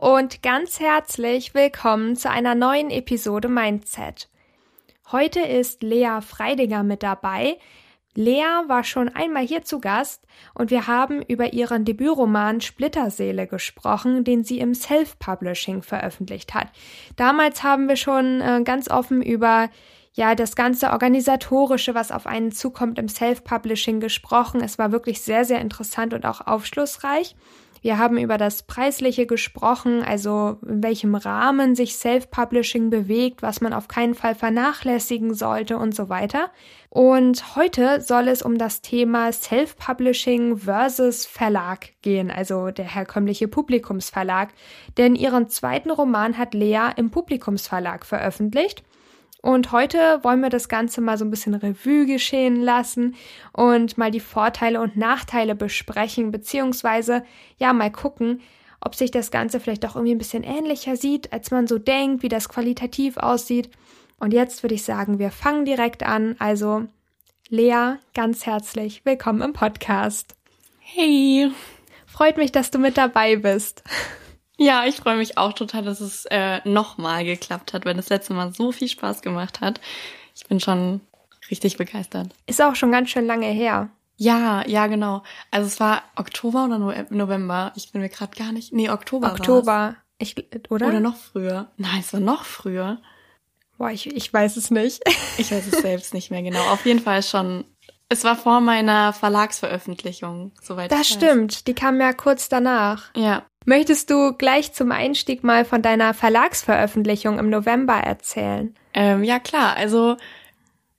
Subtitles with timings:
[0.00, 4.28] Und ganz herzlich willkommen zu einer neuen Episode Mindset.
[5.12, 7.58] Heute ist Lea Freidinger mit dabei.
[8.16, 14.24] Lea war schon einmal hier zu Gast und wir haben über ihren Debütroman Splitterseele gesprochen,
[14.24, 16.68] den sie im Self-Publishing veröffentlicht hat.
[17.14, 19.70] Damals haben wir schon äh, ganz offen über
[20.14, 24.60] ja, das ganze organisatorische, was auf einen zukommt im Self-Publishing gesprochen.
[24.60, 27.36] Es war wirklich sehr, sehr interessant und auch aufschlussreich.
[27.84, 33.74] Wir haben über das Preisliche gesprochen, also in welchem Rahmen sich Self-Publishing bewegt, was man
[33.74, 36.50] auf keinen Fall vernachlässigen sollte und so weiter.
[36.88, 44.54] Und heute soll es um das Thema Self-Publishing versus Verlag gehen, also der herkömmliche Publikumsverlag.
[44.96, 48.82] Denn ihren zweiten Roman hat Lea im Publikumsverlag veröffentlicht.
[49.44, 53.14] Und heute wollen wir das Ganze mal so ein bisschen Revue geschehen lassen
[53.52, 57.24] und mal die Vorteile und Nachteile besprechen, beziehungsweise
[57.58, 58.40] ja mal gucken,
[58.80, 62.22] ob sich das Ganze vielleicht doch irgendwie ein bisschen ähnlicher sieht, als man so denkt,
[62.22, 63.68] wie das qualitativ aussieht.
[64.18, 66.36] Und jetzt würde ich sagen, wir fangen direkt an.
[66.38, 66.86] Also,
[67.50, 70.36] Lea, ganz herzlich willkommen im Podcast.
[70.78, 71.50] Hey.
[72.06, 73.82] Freut mich, dass du mit dabei bist.
[74.56, 78.34] Ja, ich freue mich auch total, dass es äh, nochmal geklappt hat, weil das letzte
[78.34, 79.80] Mal so viel Spaß gemacht hat.
[80.34, 81.00] Ich bin schon
[81.50, 82.28] richtig begeistert.
[82.46, 83.90] Ist auch schon ganz schön lange her.
[84.16, 85.22] Ja, ja, genau.
[85.50, 86.78] Also es war Oktober oder
[87.10, 87.72] November.
[87.74, 88.72] Ich bin mir gerade gar nicht.
[88.72, 89.32] Nee, Oktober.
[89.32, 89.96] Oktober.
[90.18, 90.36] Ich,
[90.70, 90.86] oder?
[90.86, 91.72] Oder noch früher.
[91.76, 92.98] Nein, es war noch früher.
[93.76, 95.02] Boah, ich, ich weiß es nicht.
[95.38, 96.62] ich weiß es selbst nicht mehr genau.
[96.70, 97.64] Auf jeden Fall schon.
[98.08, 100.92] Es war vor meiner Verlagsveröffentlichung, soweit.
[100.92, 101.66] Das stimmt.
[101.66, 103.10] Die kam ja kurz danach.
[103.16, 103.44] Ja.
[103.64, 108.74] Möchtest du gleich zum Einstieg mal von deiner Verlagsveröffentlichung im November erzählen?
[108.92, 109.76] Ähm, ja, klar.
[109.76, 110.16] Also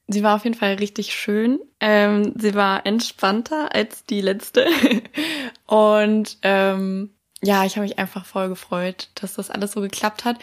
[0.08, 1.60] sie war auf jeden Fall richtig schön.
[1.80, 4.68] Ähm, sie war entspannter als die letzte.
[5.68, 7.12] Und ähm,
[7.44, 10.40] ja, ich habe mich einfach voll gefreut, dass das alles so geklappt hat.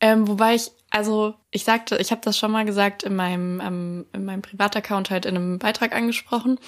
[0.00, 4.06] Ähm, wobei ich, also ich sagte, ich habe das schon mal gesagt in meinem, ähm,
[4.12, 6.58] in meinem Privataccount halt in einem Beitrag angesprochen,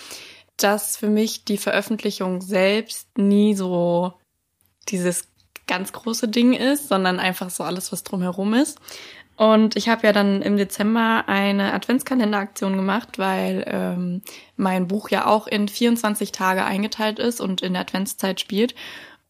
[0.57, 4.13] dass für mich die Veröffentlichung selbst nie so
[4.89, 5.29] dieses
[5.67, 8.79] ganz große Ding ist, sondern einfach so alles, was drumherum ist.
[9.37, 14.23] Und ich habe ja dann im Dezember eine Adventskalenderaktion gemacht, weil ähm,
[14.57, 18.75] mein Buch ja auch in 24 Tage eingeteilt ist und in der Adventszeit spielt.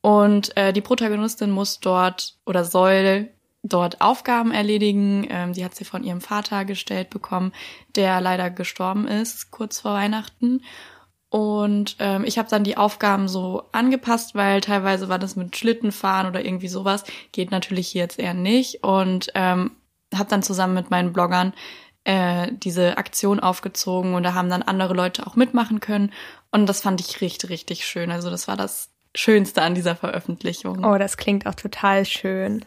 [0.00, 3.28] Und äh, die Protagonistin muss dort oder soll
[3.62, 5.26] dort Aufgaben erledigen.
[5.28, 7.52] Ähm, die hat sie von ihrem Vater gestellt bekommen,
[7.94, 10.62] der leider gestorben ist kurz vor Weihnachten.
[11.30, 16.26] Und ähm, ich habe dann die Aufgaben so angepasst, weil teilweise war das mit Schlittenfahren
[16.26, 17.04] oder irgendwie sowas.
[17.32, 18.82] Geht natürlich hier jetzt eher nicht.
[18.82, 19.72] Und ähm,
[20.14, 21.52] habe dann zusammen mit meinen Bloggern
[22.04, 26.12] äh, diese Aktion aufgezogen und da haben dann andere Leute auch mitmachen können.
[26.50, 28.10] Und das fand ich richtig, richtig schön.
[28.10, 30.84] Also das war das Schönste an dieser Veröffentlichung.
[30.84, 32.64] Oh, das klingt auch total schön.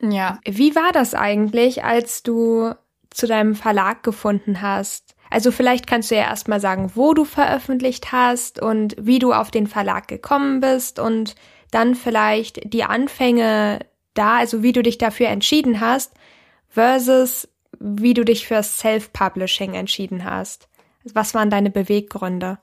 [0.00, 0.38] Ja.
[0.44, 2.74] Wie war das eigentlich, als du
[3.10, 5.07] zu deinem Verlag gefunden hast?
[5.30, 9.50] Also vielleicht kannst du ja erstmal sagen, wo du veröffentlicht hast und wie du auf
[9.50, 11.34] den Verlag gekommen bist und
[11.70, 13.80] dann vielleicht die Anfänge
[14.14, 16.12] da, also wie du dich dafür entschieden hast,
[16.68, 20.68] versus wie du dich für Self-Publishing entschieden hast.
[21.14, 22.58] Was waren deine Beweggründe?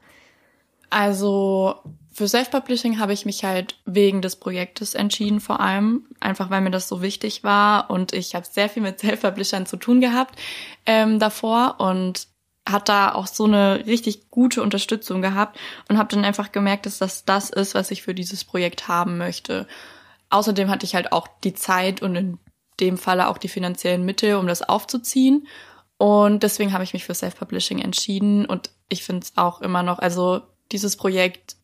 [0.89, 1.75] Also
[2.11, 6.71] für Self-Publishing habe ich mich halt wegen des Projektes entschieden, vor allem einfach, weil mir
[6.71, 10.39] das so wichtig war und ich habe sehr viel mit Self-Publishern zu tun gehabt
[10.85, 12.27] ähm, davor und
[12.67, 16.97] hat da auch so eine richtig gute Unterstützung gehabt und habe dann einfach gemerkt, dass
[16.97, 19.67] das das ist, was ich für dieses Projekt haben möchte.
[20.29, 22.39] Außerdem hatte ich halt auch die Zeit und in
[22.79, 25.47] dem Falle auch die finanziellen Mittel, um das aufzuziehen.
[25.97, 29.99] Und deswegen habe ich mich für Self-Publishing entschieden und ich finde es auch immer noch,
[29.99, 31.55] also dieses Projekt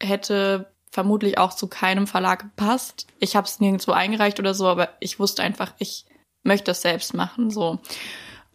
[0.00, 3.06] hätte vermutlich auch zu keinem Verlag gepasst.
[3.18, 6.04] Ich habe es nirgendwo eingereicht oder so, aber ich wusste einfach, ich
[6.42, 7.80] möchte das selbst machen, so.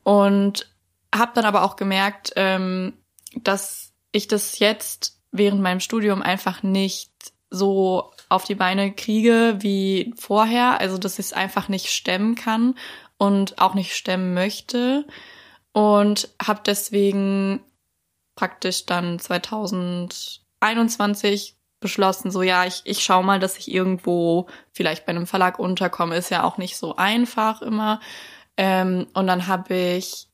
[0.03, 0.69] Und
[1.13, 2.93] habe dann aber auch gemerkt, ähm,
[3.35, 7.11] dass ich das jetzt während meinem Studium einfach nicht
[7.49, 12.75] so auf die Beine kriege wie vorher, also dass ich es einfach nicht stemmen kann
[13.17, 15.05] und auch nicht stemmen möchte.
[15.71, 17.59] Und habe deswegen
[18.35, 25.11] praktisch dann 2021 beschlossen, so ja, ich, ich schau mal, dass ich irgendwo vielleicht bei
[25.11, 27.99] einem Verlag unterkomme, ist ja auch nicht so einfach immer.
[28.57, 30.28] Ähm, und dann habe ich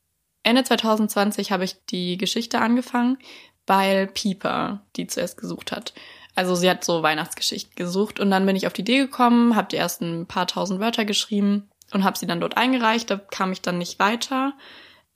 [0.46, 3.18] Ende 2020 habe ich die Geschichte angefangen,
[3.66, 5.92] weil Pieper die zuerst gesucht hat.
[6.36, 9.68] Also sie hat so Weihnachtsgeschichten gesucht und dann bin ich auf die Idee gekommen, habe
[9.68, 13.10] die ersten paar tausend Wörter geschrieben und habe sie dann dort eingereicht.
[13.10, 14.52] Da kam ich dann nicht weiter.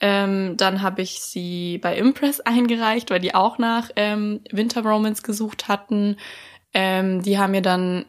[0.01, 5.21] Ähm, dann habe ich sie bei Impress eingereicht, weil die auch nach ähm, Winter Romance
[5.21, 6.17] gesucht hatten.
[6.73, 8.05] Ähm, die haben mir dann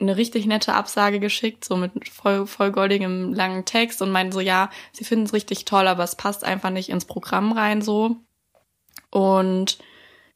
[0.00, 4.40] eine richtig nette Absage geschickt, so mit voll, voll goldigem langen Text und meinen so,
[4.40, 8.16] ja, sie finden es richtig toll, aber es passt einfach nicht ins Programm rein so.
[9.10, 9.78] Und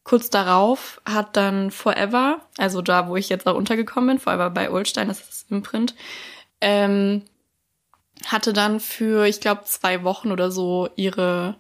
[0.02, 4.70] kurz darauf hat dann Forever, also da, wo ich jetzt auch untergekommen bin, Forever bei
[4.70, 5.94] Ulstein, das ist im Print,
[6.60, 7.22] ähm,
[8.26, 11.56] hatte dann für, ich glaube, zwei Wochen oder so ihre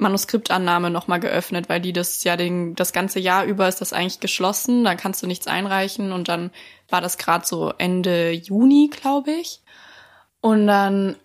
[0.00, 4.20] Manuskriptannahme nochmal geöffnet, weil die das ja den, das ganze Jahr über ist das eigentlich
[4.20, 6.50] geschlossen, dann kannst du nichts einreichen und dann
[6.88, 9.62] war das gerade so Ende Juni, glaube ich.
[10.40, 11.16] Und dann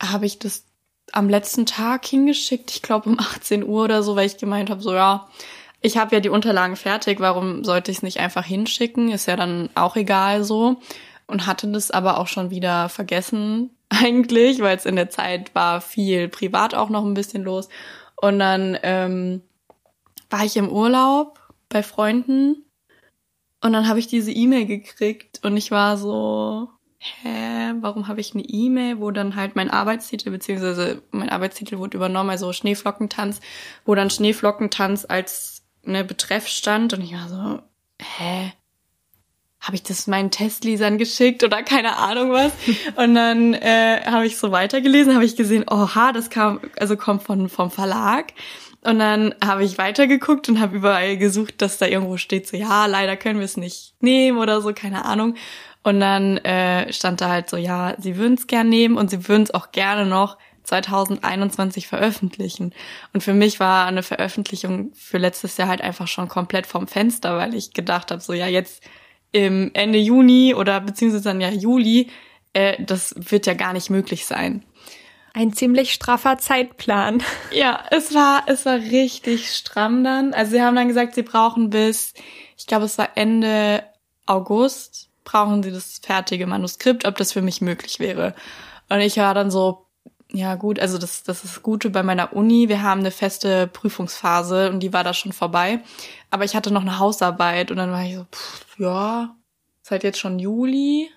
[0.00, 0.64] habe ich das
[1.12, 4.80] am letzten Tag hingeschickt, ich glaube um 18 Uhr oder so, weil ich gemeint habe,
[4.80, 5.28] so ja,
[5.80, 9.10] ich habe ja die Unterlagen fertig, warum sollte ich es nicht einfach hinschicken?
[9.10, 10.80] Ist ja dann auch egal so.
[11.26, 15.80] Und hatte das aber auch schon wieder vergessen eigentlich, weil es in der Zeit war
[15.80, 17.68] viel privat auch noch ein bisschen los.
[18.22, 19.42] Und dann ähm,
[20.30, 22.64] war ich im Urlaub bei Freunden.
[23.60, 28.32] Und dann habe ich diese E-Mail gekriegt und ich war so, hä, warum habe ich
[28.32, 33.40] eine E-Mail, wo dann halt mein Arbeitstitel, beziehungsweise mein Arbeitstitel wurde übernommen, also Schneeflockentanz,
[33.84, 37.62] wo dann Schneeflockentanz als ne, Betreff stand und ich war so,
[38.00, 38.52] hä,
[39.62, 42.52] habe ich das meinen Testlesern geschickt oder keine Ahnung was.
[42.96, 47.22] Und dann äh, habe ich so weitergelesen, habe ich gesehen, oha, das kam, also kommt
[47.22, 48.32] von vom Verlag.
[48.84, 52.86] Und dann habe ich weitergeguckt und habe überall gesucht, dass da irgendwo steht, so ja,
[52.86, 55.36] leider können wir es nicht nehmen oder so, keine Ahnung.
[55.84, 59.28] Und dann äh, stand da halt so, ja, sie würden es gern nehmen und sie
[59.28, 62.72] würden es auch gerne noch 2021 veröffentlichen.
[63.12, 67.36] Und für mich war eine Veröffentlichung für letztes Jahr halt einfach schon komplett vom Fenster,
[67.36, 68.82] weil ich gedacht habe, so ja, jetzt
[69.32, 72.08] im Ende Juni oder beziehungsweise dann ja Juli,
[72.52, 74.64] äh, das wird ja gar nicht möglich sein.
[75.34, 77.22] Ein ziemlich straffer Zeitplan.
[77.50, 80.34] Ja, es war, es war richtig stramm dann.
[80.34, 82.14] Also sie haben dann gesagt, sie brauchen bis,
[82.56, 83.82] ich glaube, es war Ende
[84.26, 88.34] August, brauchen sie das fertige Manuskript, ob das für mich möglich wäre.
[88.88, 89.81] Und ich war dann so,
[90.32, 92.68] ja gut, also das, das ist das Gute bei meiner Uni.
[92.68, 95.80] Wir haben eine feste Prüfungsphase und die war da schon vorbei.
[96.30, 99.36] Aber ich hatte noch eine Hausarbeit und dann war ich so, pff, ja,
[99.82, 101.10] ist halt jetzt schon Juli.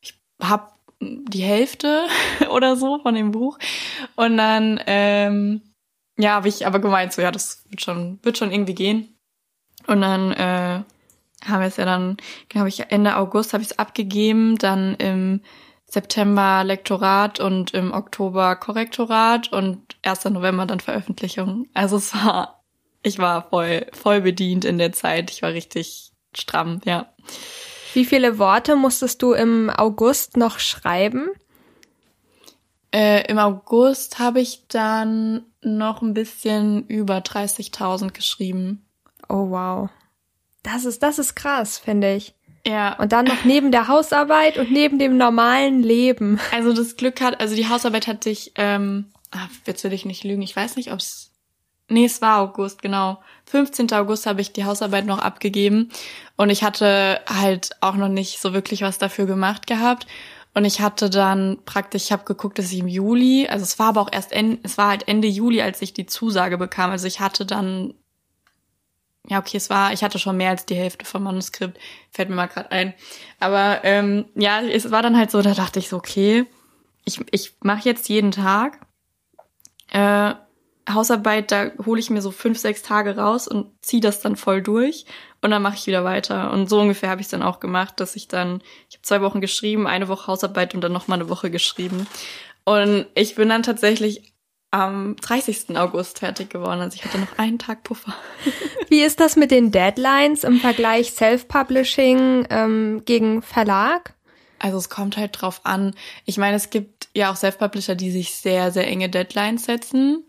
[0.00, 2.06] Ich hab die Hälfte
[2.50, 3.58] oder so von dem Buch.
[4.16, 5.62] Und dann, ähm,
[6.18, 9.16] ja, habe ich aber gemeint, so ja, das wird schon, wird schon irgendwie gehen.
[9.86, 10.82] Und dann äh,
[11.44, 12.16] haben wir es ja dann,
[12.48, 15.42] glaube ich, Ende August habe ich es abgegeben, dann im
[15.92, 20.24] September Lektorat und im Oktober Korrektorat und 1.
[20.24, 21.68] November dann Veröffentlichung.
[21.74, 22.64] Also es war,
[23.02, 25.30] ich war voll, voll bedient in der Zeit.
[25.30, 27.12] Ich war richtig stramm, ja.
[27.92, 31.28] Wie viele Worte musstest du im August noch schreiben?
[32.90, 38.86] Äh, Im August habe ich dann noch ein bisschen über 30.000 geschrieben.
[39.28, 39.90] Oh wow.
[40.62, 42.34] Das ist, das ist krass, finde ich.
[42.66, 42.96] Ja.
[42.98, 46.38] Und dann noch neben der Hausarbeit und neben dem normalen Leben.
[46.52, 50.24] Also das Glück hat, also die Hausarbeit hat sich, ähm, ach, jetzt will ich nicht
[50.24, 51.30] lügen, ich weiß nicht, ob's
[51.88, 53.20] Nee, es war August, genau.
[53.46, 53.92] 15.
[53.92, 55.90] August habe ich die Hausarbeit noch abgegeben
[56.36, 60.06] und ich hatte halt auch noch nicht so wirklich was dafür gemacht gehabt.
[60.54, 63.88] Und ich hatte dann praktisch, ich habe geguckt, dass ich im Juli, also es war
[63.88, 66.90] aber auch erst, Ende, es war halt Ende Juli, als ich die Zusage bekam.
[66.90, 67.94] Also ich hatte dann
[69.28, 71.78] ja, okay, es war, ich hatte schon mehr als die Hälfte vom Manuskript,
[72.10, 72.94] fällt mir mal gerade ein.
[73.38, 76.44] Aber ähm, ja, es war dann halt so, da dachte ich so, okay,
[77.04, 78.78] ich, ich mache jetzt jeden Tag
[79.92, 80.34] äh,
[80.90, 84.62] Hausarbeit, da hole ich mir so fünf, sechs Tage raus und ziehe das dann voll
[84.62, 85.06] durch
[85.40, 86.52] und dann mache ich wieder weiter.
[86.52, 89.20] Und so ungefähr habe ich es dann auch gemacht, dass ich dann, ich habe zwei
[89.22, 92.08] Wochen geschrieben, eine Woche Hausarbeit und dann nochmal eine Woche geschrieben.
[92.64, 94.31] Und ich bin dann tatsächlich
[94.72, 95.76] am 30.
[95.76, 96.80] August fertig geworden.
[96.80, 98.14] Also ich hatte noch einen Tag Puffer.
[98.88, 104.14] Wie ist das mit den Deadlines im Vergleich Self-Publishing ähm, gegen Verlag?
[104.58, 105.94] Also es kommt halt drauf an.
[106.24, 110.24] Ich meine, es gibt ja auch Self-Publisher, die sich sehr, sehr enge Deadlines setzen.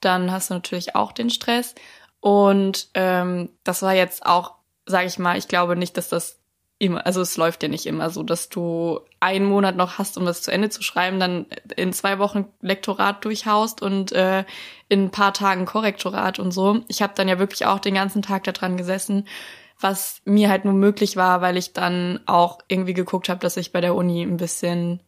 [0.00, 1.74] Dann hast du natürlich auch den Stress.
[2.20, 4.54] Und ähm, das war jetzt auch,
[4.86, 6.40] sage ich mal, ich glaube nicht, dass das
[6.84, 10.24] immer, also es läuft ja nicht immer so, dass du einen Monat noch hast, um
[10.24, 14.44] das zu Ende zu schreiben, dann in zwei Wochen Lektorat durchhaust und äh,
[14.88, 16.80] in ein paar Tagen Korrektorat und so.
[16.88, 19.26] Ich habe dann ja wirklich auch den ganzen Tag da dran gesessen,
[19.80, 23.72] was mir halt nur möglich war, weil ich dann auch irgendwie geguckt habe, dass ich
[23.72, 25.00] bei der Uni ein bisschen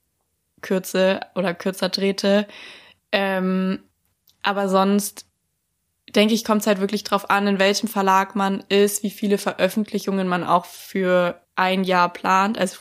[0.60, 2.46] kürze oder kürzer trete.
[3.12, 3.80] Ähm,
[4.42, 5.25] aber sonst
[6.16, 9.38] denke ich, kommt es halt wirklich drauf an, in welchem Verlag man ist, wie viele
[9.38, 12.58] Veröffentlichungen man auch für ein Jahr plant.
[12.58, 12.78] Also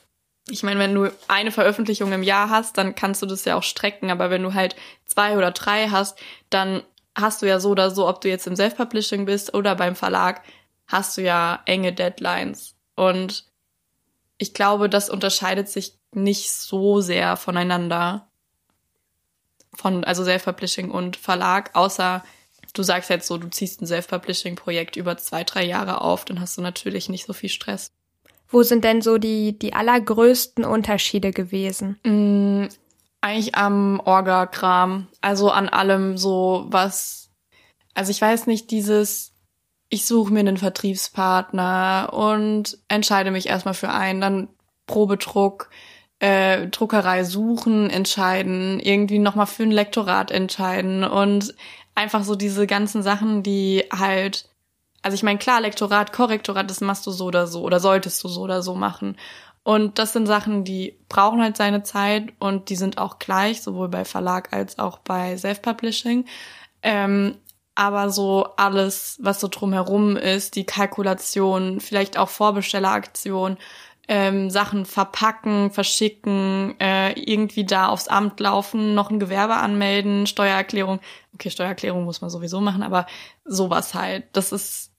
[0.50, 3.64] ich meine, wenn du eine Veröffentlichung im Jahr hast, dann kannst du das ja auch
[3.64, 4.12] strecken.
[4.12, 4.76] Aber wenn du halt
[5.06, 6.18] zwei oder drei hast,
[6.50, 6.84] dann
[7.16, 10.42] hast du ja so oder so, ob du jetzt im Self-Publishing bist oder beim Verlag,
[10.88, 12.76] hast du ja enge Deadlines.
[12.96, 13.46] Und
[14.38, 18.28] ich glaube, das unterscheidet sich nicht so sehr voneinander.
[19.74, 22.24] Von, also Self-Publishing und Verlag, außer
[22.78, 26.58] du sagst jetzt so, du ziehst ein Self-Publishing-Projekt über zwei, drei Jahre auf, dann hast
[26.58, 27.92] du natürlich nicht so viel Stress.
[28.48, 31.98] Wo sind denn so die, die allergrößten Unterschiede gewesen?
[32.04, 32.68] Mm,
[33.22, 37.32] eigentlich am Orga-Kram, also an allem so, was,
[37.96, 39.34] also ich weiß nicht, dieses,
[39.90, 44.48] ich suche mir einen Vertriebspartner und entscheide mich erstmal für einen, dann
[44.86, 45.70] Probedruck,
[46.20, 51.56] äh, Druckerei suchen, entscheiden, irgendwie nochmal für ein Lektorat entscheiden und
[51.96, 54.48] einfach so diese ganzen Sachen, die halt,
[55.02, 58.28] also ich meine, klar, Lektorat, Korrektorat, das machst du so oder so oder solltest du
[58.28, 59.18] so oder so machen.
[59.64, 63.90] Und das sind Sachen, die brauchen halt seine Zeit und die sind auch gleich, sowohl
[63.90, 66.26] bei Verlag als auch bei Self-Publishing.
[66.84, 67.38] Ähm,
[67.74, 73.58] aber so alles, was so drumherum ist, die Kalkulation, vielleicht auch Vorbestelleraktion,
[74.08, 81.00] ähm, Sachen verpacken, verschicken, äh, irgendwie da aufs Amt laufen, noch ein Gewerbe anmelden, Steuererklärung.
[81.34, 83.08] Okay, Steuererklärung muss man sowieso machen, aber
[83.44, 84.26] sowas halt.
[84.34, 84.92] Das ist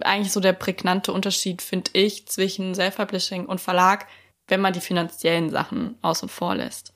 [0.00, 4.06] eigentlich so der prägnante Unterschied, finde ich, zwischen Self-Publishing und Verlag,
[4.48, 6.94] wenn man die finanziellen Sachen außen vor lässt.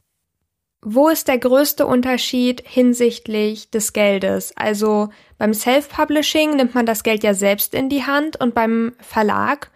[0.80, 4.56] Wo ist der größte Unterschied hinsichtlich des Geldes?
[4.56, 9.70] Also beim Self-Publishing nimmt man das Geld ja selbst in die Hand und beim Verlag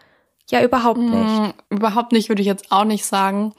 [0.52, 1.12] ja überhaupt nicht.
[1.12, 3.52] Hm, überhaupt nicht, würde ich jetzt auch nicht sagen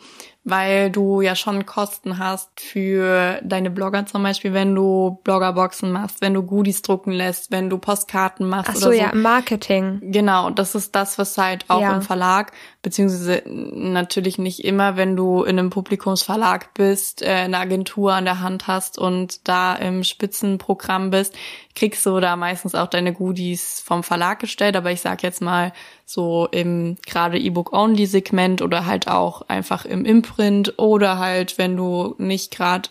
[0.44, 6.22] weil du ja schon Kosten hast für deine Blogger zum Beispiel, wenn du Bloggerboxen machst,
[6.22, 9.02] wenn du Goodies drucken lässt, wenn du Postkarten machst Ach so, oder so.
[9.02, 10.00] ja, Marketing.
[10.02, 11.96] Genau, das ist das, was halt auch ja.
[11.96, 12.52] im Verlag,
[12.84, 18.42] beziehungsweise natürlich nicht immer, wenn du in einem Publikumsverlag bist, äh, eine Agentur an der
[18.42, 21.34] Hand hast und da im Spitzenprogramm bist,
[21.76, 25.72] kriegst du da meistens auch deine Goodies vom Verlag gestellt, aber ich sag jetzt mal
[26.06, 32.52] so im gerade E-Book-Only-Segment oder halt auch einfach im Imprint oder halt, wenn du nicht
[32.52, 32.90] gerade,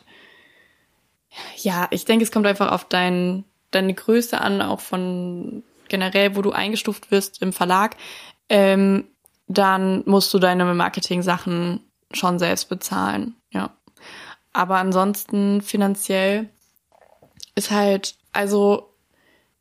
[1.58, 6.40] ja, ich denke, es kommt einfach auf dein, deine Größe an, auch von generell, wo
[6.40, 7.96] du eingestuft wirst im Verlag,
[8.49, 9.04] ähm,
[9.59, 11.80] dann musst du deine Marketing-Sachen
[12.12, 13.76] schon selbst bezahlen, ja.
[14.52, 16.50] Aber ansonsten finanziell
[17.54, 18.94] ist halt, also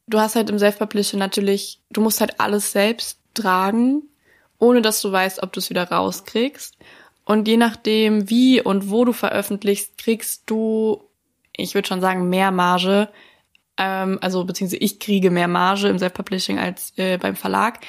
[0.07, 4.03] du hast halt im Self-Publishing natürlich, du musst halt alles selbst tragen,
[4.59, 6.77] ohne dass du weißt, ob du es wieder rauskriegst.
[7.25, 11.03] Und je nachdem, wie und wo du veröffentlichst, kriegst du,
[11.55, 13.09] ich würde schon sagen, mehr Marge.
[13.77, 17.79] Ähm, also beziehungsweise ich kriege mehr Marge im Self-Publishing als äh, beim Verlag.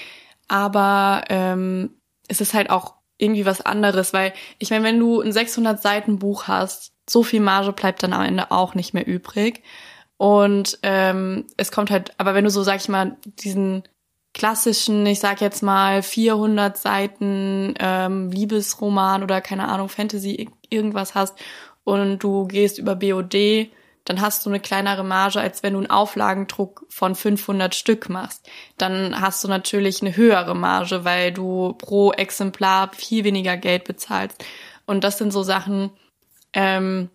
[0.53, 1.95] Aber ähm,
[2.29, 6.19] es ist halt auch irgendwie was anderes, weil ich meine, wenn du ein 600 Seiten
[6.19, 9.63] Buch hast, so viel Marge bleibt dann am Ende auch nicht mehr übrig.
[10.19, 13.85] Und ähm, es kommt halt, aber wenn du so, sag ich mal, diesen
[14.35, 21.39] klassischen, ich sag jetzt mal 400 Seiten ähm, Liebesroman oder keine Ahnung Fantasy irgendwas hast
[21.85, 23.71] und du gehst über BOD,
[24.05, 28.49] dann hast du eine kleinere Marge, als wenn du einen Auflagendruck von 500 Stück machst.
[28.79, 34.45] Dann hast du natürlich eine höhere Marge, weil du pro Exemplar viel weniger Geld bezahlst.
[34.87, 35.91] Und das sind so Sachen,
[36.53, 37.11] ähm,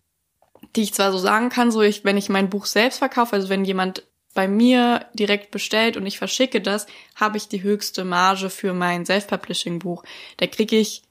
[0.76, 3.50] die ich zwar so sagen kann, so ich, wenn ich mein Buch selbst verkaufe, also
[3.50, 4.04] wenn jemand
[4.34, 9.04] bei mir direkt bestellt und ich verschicke das, habe ich die höchste Marge für mein
[9.04, 10.04] Self-Publishing-Buch.
[10.38, 11.02] Da kriege ich,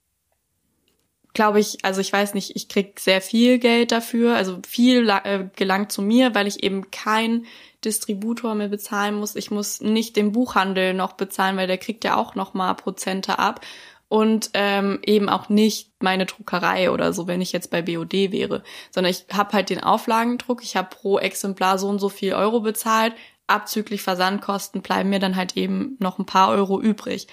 [1.37, 5.45] glaube ich, also ich weiß nicht, ich krieg sehr viel Geld dafür, also viel äh,
[5.55, 7.45] gelangt zu mir, weil ich eben kein
[7.85, 9.37] Distributor mehr bezahlen muss.
[9.37, 13.38] Ich muss nicht den Buchhandel noch bezahlen, weil der kriegt ja auch noch mal Prozente
[13.38, 13.61] ab.
[14.09, 18.62] Und ähm, eben auch nicht meine Druckerei oder so, wenn ich jetzt bei BOD wäre,
[18.90, 22.61] sondern ich habe halt den Auflagendruck, ich habe pro Exemplar so und so viel Euro
[22.61, 23.14] bezahlt,
[23.49, 27.26] abzüglich Versandkosten bleiben mir dann halt eben noch ein paar Euro übrig,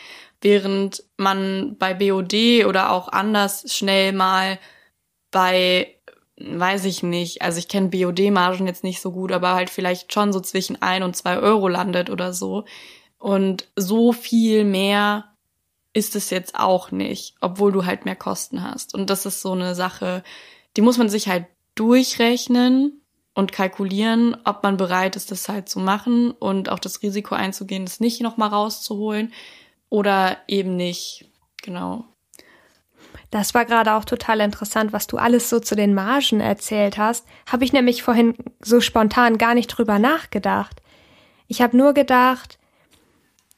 [0.44, 4.60] während man bei BOD oder auch anders schnell mal
[5.32, 5.96] bei
[6.38, 10.34] weiß ich nicht, also ich kenne BOD-Margen jetzt nicht so gut, aber halt vielleicht schon
[10.34, 12.66] so zwischen ein und zwei Euro landet oder so.
[13.20, 15.26] Und so viel mehr
[15.94, 18.96] ist es jetzt auch nicht, obwohl du halt mehr Kosten hast.
[18.96, 20.24] Und das ist so eine Sache,
[20.76, 21.46] die muss man sich halt
[21.76, 23.02] durchrechnen
[23.36, 27.86] und kalkulieren, ob man bereit ist, das halt zu machen und auch das Risiko einzugehen,
[27.86, 29.32] das nicht nochmal rauszuholen
[29.94, 31.30] oder eben nicht.
[31.62, 32.06] Genau.
[33.30, 37.28] Das war gerade auch total interessant, was du alles so zu den Margen erzählt hast.
[37.46, 40.82] Habe ich nämlich vorhin so spontan gar nicht drüber nachgedacht.
[41.48, 42.58] Ich habe nur gedacht,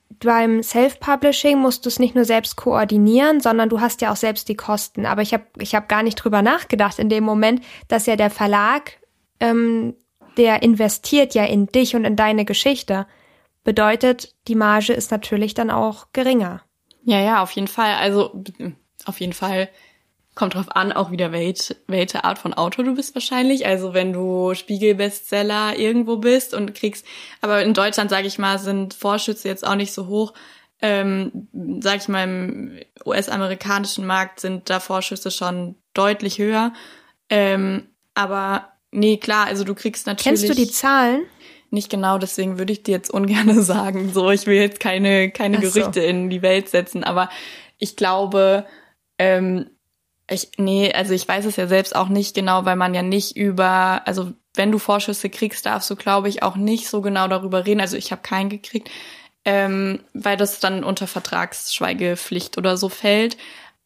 [0.09, 4.49] beim Self-Publishing musst du es nicht nur selbst koordinieren, sondern du hast ja auch selbst
[4.49, 5.05] die Kosten.
[5.05, 8.29] Aber ich habe ich hab gar nicht drüber nachgedacht in dem Moment, dass ja der
[8.29, 8.97] Verlag,
[9.39, 9.95] ähm,
[10.35, 13.07] der investiert ja in dich und in deine Geschichte.
[13.65, 16.61] Bedeutet, die Marge ist natürlich dann auch geringer.
[17.03, 17.95] Ja, ja, auf jeden Fall.
[17.95, 18.43] Also
[19.05, 19.69] auf jeden Fall
[20.35, 23.65] kommt drauf an, auch wieder welche, welche Art von Autor du bist wahrscheinlich.
[23.65, 27.07] Also wenn du Spiegel-Bestseller irgendwo bist und kriegst,
[27.41, 30.33] aber in Deutschland, sage ich mal, sind Vorschüsse jetzt auch nicht so hoch.
[30.79, 31.47] Ähm,
[31.81, 36.71] sag ich mal, im US-amerikanischen Markt sind da Vorschüsse schon deutlich höher.
[37.29, 40.41] Ähm, aber nee, klar, also du kriegst natürlich.
[40.41, 41.23] Kennst du die Zahlen?
[41.75, 44.13] Nicht genau, deswegen würde ich dir jetzt ungern sagen.
[44.13, 46.07] So, ich will jetzt keine, keine Gerüchte so.
[46.07, 47.29] in die Welt setzen, aber
[47.77, 48.65] ich glaube,
[49.19, 49.69] ähm,
[50.29, 53.35] ich, nee, also ich weiß es ja selbst auch nicht genau, weil man ja nicht
[53.35, 57.65] über, also wenn du Vorschüsse kriegst, darfst du, glaube ich, auch nicht so genau darüber
[57.65, 57.81] reden.
[57.81, 58.89] Also ich habe keinen gekriegt,
[59.43, 63.35] ähm, weil das dann unter Vertragsschweigepflicht oder so fällt.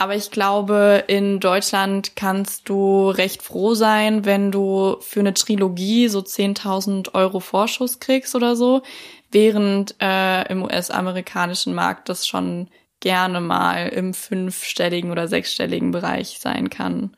[0.02, 6.08] Aber ich glaube, in Deutschland kannst du recht froh sein, wenn du für eine Trilogie
[6.08, 8.82] so 10.000 Euro Vorschuss kriegst oder so,
[9.30, 12.70] während äh, im US-amerikanischen Markt das schon
[13.02, 17.18] gerne mal im fünfstelligen oder sechsstelligen Bereich sein kann.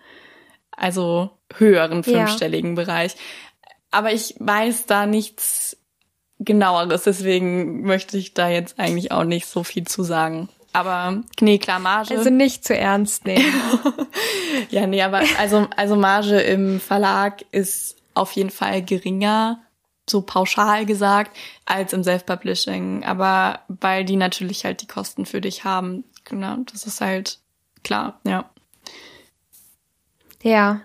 [0.72, 2.84] Also höheren fünfstelligen ja.
[2.84, 3.16] Bereich.
[3.92, 5.78] Aber ich weiß da nichts
[6.40, 10.50] genaueres, deswegen möchte ich da jetzt eigentlich auch nicht so viel zu sagen.
[10.74, 12.18] Aber nee, klar, Marge.
[12.18, 13.54] Also nicht zu ernst nehmen.
[14.70, 19.62] ja, nee, aber also, also Marge im Verlag ist auf jeden Fall geringer,
[20.10, 21.36] so pauschal gesagt,
[21.66, 23.04] als im Self-Publishing.
[23.04, 26.04] Aber weil die natürlich halt die Kosten für dich haben.
[26.24, 27.40] Genau, das ist halt
[27.84, 28.50] klar, ja.
[30.44, 30.82] Ja.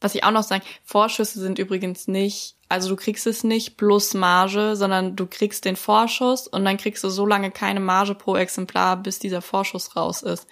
[0.00, 4.14] Was ich auch noch sagen, Vorschüsse sind übrigens nicht also du kriegst es nicht plus
[4.14, 8.36] Marge, sondern du kriegst den Vorschuss und dann kriegst du so lange keine Marge pro
[8.36, 10.48] Exemplar, bis dieser Vorschuss raus ist.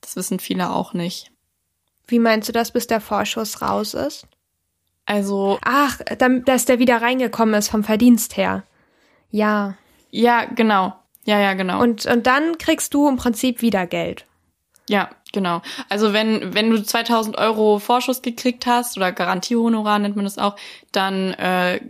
[0.00, 1.30] Das wissen viele auch nicht.
[2.06, 4.26] Wie meinst du das, bis der Vorschuss raus ist?
[5.06, 5.58] Also.
[5.62, 5.98] Ach,
[6.44, 8.64] dass der wieder reingekommen ist vom Verdienst her.
[9.30, 9.76] Ja.
[10.10, 10.94] Ja, genau.
[11.24, 11.80] Ja, ja, genau.
[11.80, 14.26] Und, und dann kriegst du im Prinzip wieder Geld.
[14.90, 15.62] Ja, genau.
[15.88, 20.56] Also wenn, wenn du 2000 Euro Vorschuss gekriegt hast oder Garantiehonorar nennt man das auch,
[20.90, 21.80] dann äh,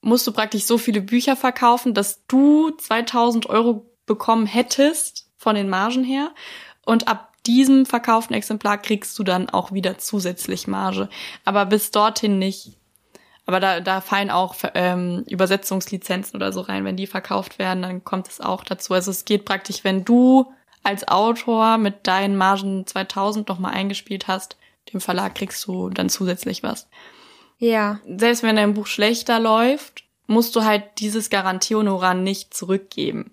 [0.00, 5.68] musst du praktisch so viele Bücher verkaufen, dass du 2000 Euro bekommen hättest von den
[5.68, 6.32] Margen her.
[6.84, 11.08] Und ab diesem verkauften Exemplar kriegst du dann auch wieder zusätzlich Marge.
[11.44, 12.76] Aber bis dorthin nicht.
[13.46, 16.84] Aber da, da fallen auch ähm, Übersetzungslizenzen oder so rein.
[16.84, 18.94] Wenn die verkauft werden, dann kommt es auch dazu.
[18.94, 20.52] Also es geht praktisch, wenn du
[20.84, 24.56] als Autor mit deinen Margen 2000 nochmal eingespielt hast,
[24.92, 26.88] dem Verlag kriegst du dann zusätzlich was.
[27.58, 28.00] Ja.
[28.06, 33.32] Selbst wenn dein Buch schlechter läuft, musst du halt dieses Garantiehonorar nicht zurückgeben.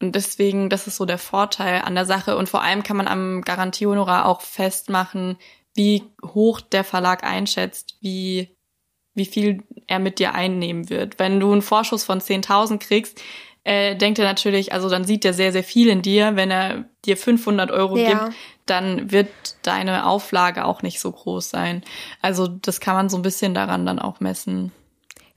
[0.00, 2.36] Und deswegen, das ist so der Vorteil an der Sache.
[2.36, 5.36] Und vor allem kann man am Garantiehonorar auch festmachen,
[5.74, 8.48] wie hoch der Verlag einschätzt, wie,
[9.14, 11.18] wie viel er mit dir einnehmen wird.
[11.18, 13.20] Wenn du einen Vorschuss von 10.000 kriegst,
[13.64, 16.36] äh, denkt er natürlich, also dann sieht er sehr, sehr viel in dir.
[16.36, 18.08] Wenn er dir 500 Euro ja.
[18.10, 19.28] gibt, dann wird
[19.62, 21.82] deine Auflage auch nicht so groß sein.
[22.20, 24.72] Also das kann man so ein bisschen daran dann auch messen.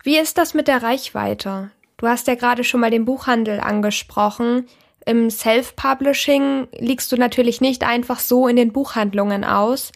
[0.03, 1.71] Wie ist das mit der Reichweite?
[1.97, 4.67] Du hast ja gerade schon mal den Buchhandel angesprochen.
[5.05, 9.91] Im Self-Publishing liegst du natürlich nicht einfach so in den Buchhandlungen aus.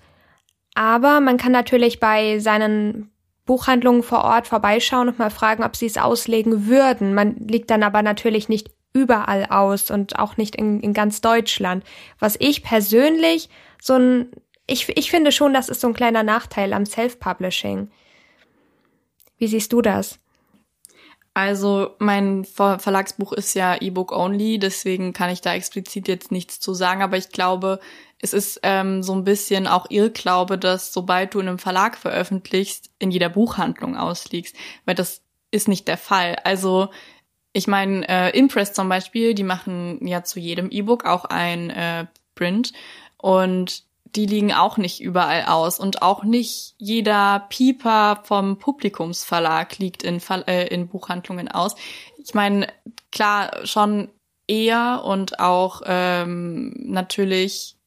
[0.74, 3.12] Aber man kann natürlich bei seinen
[3.46, 7.14] Buchhandlungen vor Ort vorbeischauen und mal fragen, ob sie es auslegen würden.
[7.14, 11.84] Man liegt dann aber natürlich nicht überall aus und auch nicht in, in ganz Deutschland.
[12.20, 13.50] Was ich persönlich
[13.82, 14.32] so ein,
[14.68, 17.90] ich, ich finde schon, das ist so ein kleiner Nachteil am Self-Publishing.
[19.38, 20.20] Wie siehst du das?
[21.34, 26.74] Also mein Verlagsbuch ist ja E-Book only, deswegen kann ich da explizit jetzt nichts zu
[26.74, 27.80] sagen, aber ich glaube,
[28.22, 32.92] es ist ähm, so ein bisschen auch Irrglaube, dass sobald du in einem Verlag veröffentlichst,
[33.00, 34.56] in jeder Buchhandlung ausliegst,
[34.86, 36.38] weil das ist nicht der Fall.
[36.44, 36.90] Also
[37.54, 42.06] ich meine, äh, Impress zum Beispiel, die machen ja zu jedem E-Book auch ein äh,
[42.36, 42.74] Print
[43.18, 43.84] und
[44.16, 50.22] die liegen auch nicht überall aus und auch nicht jeder Pieper vom Publikumsverlag liegt in,
[50.48, 51.76] äh, in Buchhandlungen aus.
[52.18, 52.68] Ich meine,
[53.12, 54.10] klar, schon
[54.48, 57.78] eher und auch ähm, natürlich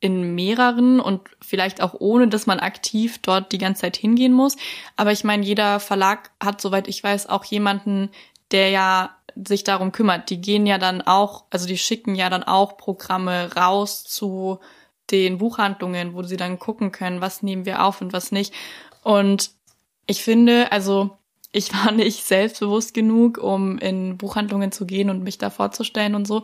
[0.00, 4.56] in mehreren und vielleicht auch ohne, dass man aktiv dort die ganze Zeit hingehen muss.
[4.96, 8.10] Aber ich meine, jeder Verlag hat, soweit ich weiß, auch jemanden,
[8.50, 10.30] der ja sich darum kümmert.
[10.30, 14.58] Die gehen ja dann auch, also die schicken ja dann auch Programme raus zu
[15.10, 18.52] den Buchhandlungen, wo sie dann gucken können, was nehmen wir auf und was nicht.
[19.02, 19.50] Und
[20.06, 21.18] ich finde, also
[21.52, 26.26] ich war nicht selbstbewusst genug, um in Buchhandlungen zu gehen und mich da vorzustellen und
[26.26, 26.42] so.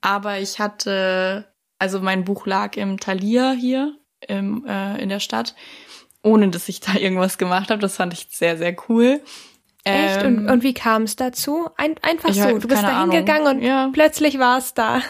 [0.00, 1.46] Aber ich hatte,
[1.80, 5.56] also mein Buch lag im Thalia hier im, äh, in der Stadt,
[6.22, 7.80] ohne dass ich da irgendwas gemacht habe.
[7.80, 9.20] Das fand ich sehr, sehr cool.
[9.82, 10.22] Echt?
[10.22, 11.70] Ähm, und, und wie kam es dazu?
[11.76, 12.58] Ein, einfach so.
[12.58, 13.88] Du bist da hingegangen und ja.
[13.92, 15.00] plötzlich war es da.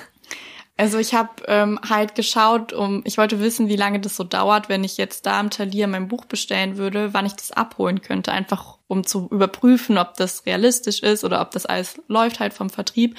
[0.76, 4.70] Also ich habe ähm, halt geschaut, um ich wollte wissen, wie lange das so dauert,
[4.70, 8.32] wenn ich jetzt da im Talier mein Buch bestellen würde, wann ich das abholen könnte,
[8.32, 12.70] einfach um zu überprüfen, ob das realistisch ist oder ob das alles läuft halt vom
[12.70, 13.18] Vertrieb.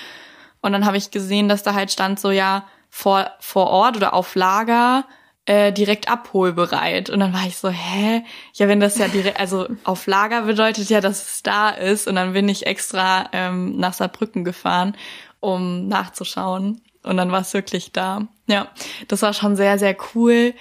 [0.62, 4.14] Und dann habe ich gesehen, dass da halt stand so ja vor vor Ort oder
[4.14, 5.06] auf Lager
[5.46, 7.10] äh, direkt abholbereit.
[7.10, 8.24] Und dann war ich so, hä?
[8.54, 12.08] Ja, wenn das ja direkt, also auf Lager bedeutet ja, dass es da ist.
[12.08, 14.96] Und dann bin ich extra ähm, nach Saarbrücken gefahren,
[15.40, 16.82] um nachzuschauen.
[17.04, 18.28] Und dann war es wirklich da.
[18.46, 18.68] Ja,
[19.08, 20.54] das war schon sehr, sehr cool.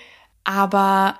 [0.44, 1.18] Aber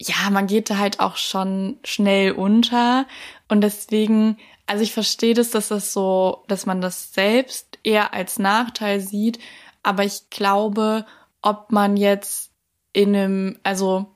[0.00, 3.06] ja, man geht da halt auch schon schnell unter.
[3.48, 8.38] Und deswegen, also ich verstehe das, dass das so, dass man das selbst eher als
[8.38, 9.38] Nachteil sieht.
[9.82, 11.06] Aber ich glaube,
[11.42, 12.50] ob man jetzt
[12.92, 14.06] in einem, also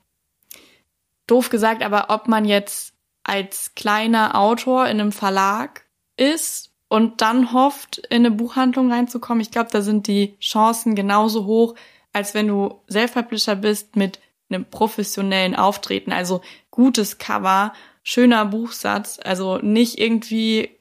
[1.27, 5.85] doof gesagt, aber ob man jetzt als kleiner Autor in einem Verlag
[6.17, 9.41] ist und dann hofft, in eine Buchhandlung reinzukommen.
[9.41, 11.75] Ich glaube, da sind die Chancen genauso hoch,
[12.11, 16.11] als wenn du Self-Publisher bist mit einem professionellen Auftreten.
[16.11, 17.71] Also gutes Cover,
[18.03, 20.71] schöner Buchsatz, also nicht irgendwie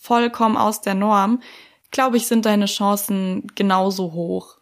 [0.00, 1.42] vollkommen aus der Norm.
[1.90, 4.58] Glaube ich, sind deine Chancen genauso hoch.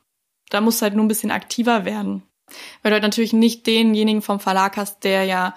[0.50, 2.22] Da musst du halt nur ein bisschen aktiver werden.
[2.82, 5.54] Weil du halt natürlich nicht denjenigen vom Verlag hast, der ja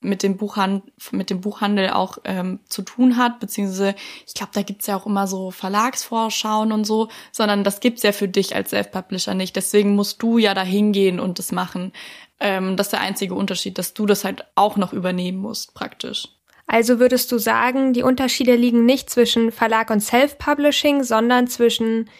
[0.00, 3.94] mit dem Buchhandel, mit dem Buchhandel auch ähm, zu tun hat, beziehungsweise
[4.26, 8.12] ich glaube, da gibt's ja auch immer so Verlagsvorschauen und so, sondern das gibt's ja
[8.12, 9.56] für dich als Self-Publisher nicht.
[9.56, 11.92] Deswegen musst du ja da hingehen und das machen.
[12.38, 16.28] Ähm, das ist der einzige Unterschied, dass du das halt auch noch übernehmen musst, praktisch.
[16.68, 22.10] Also würdest du sagen, die Unterschiede liegen nicht zwischen Verlag und Self-Publishing, sondern zwischen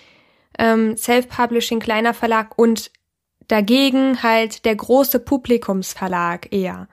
[0.59, 2.91] ähm, Self-Publishing, kleiner Verlag und
[3.47, 6.89] dagegen halt der große Publikumsverlag eher.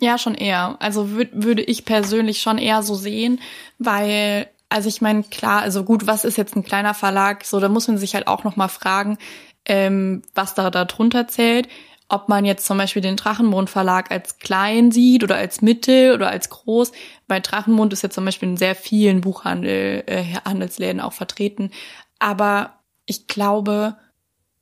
[0.00, 0.76] Ja, schon eher.
[0.78, 3.40] Also würd, würde ich persönlich schon eher so sehen,
[3.78, 7.44] weil, also ich meine, klar, also gut, was ist jetzt ein kleiner Verlag?
[7.44, 9.18] So, da muss man sich halt auch nochmal fragen,
[9.64, 11.68] ähm, was da darunter zählt.
[12.08, 16.28] Ob man jetzt zum Beispiel den Drachenmond Verlag als klein sieht oder als mittel oder
[16.30, 16.92] als groß.
[17.26, 21.70] Bei Drachenmond ist ja zum Beispiel in sehr vielen Buchhandel, äh, auch vertreten.
[22.18, 23.96] Aber ich glaube,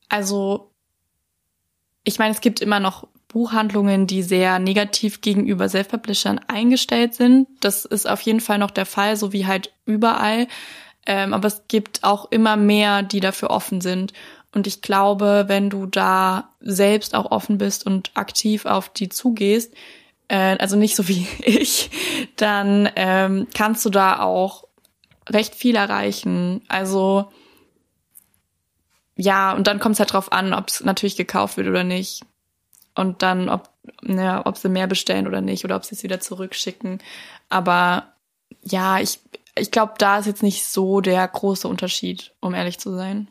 [0.09, 0.71] also
[2.05, 7.49] ich meine, es gibt immer noch Buchhandlungen, die sehr negativ gegenüber Self-Publishern eingestellt sind.
[7.61, 10.47] Das ist auf jeden Fall noch der Fall, so wie halt überall.
[11.07, 14.13] Ähm, aber es gibt auch immer mehr, die dafür offen sind.
[14.55, 19.75] Und ich glaube, wenn du da selbst auch offen bist und aktiv auf die zugehst,
[20.29, 21.91] äh, also nicht so wie ich,
[22.37, 24.65] dann ähm, kannst du da auch
[25.29, 26.63] recht viel erreichen.
[26.69, 27.31] Also
[29.17, 32.25] ja, und dann kommt es halt drauf an, ob es natürlich gekauft wird oder nicht
[32.95, 33.71] und dann, ob,
[34.03, 37.01] ja, ob sie mehr bestellen oder nicht oder ob sie es wieder zurückschicken.
[37.49, 38.15] Aber
[38.63, 39.21] ja, ich,
[39.57, 43.29] ich glaube, da ist jetzt nicht so der große Unterschied, um ehrlich zu sein.